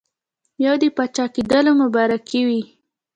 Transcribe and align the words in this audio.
یو 0.65 0.73
د 0.81 0.83
پاچاکېدلو 0.97 1.71
مبارکي 1.81 2.41
وي. 2.47 2.61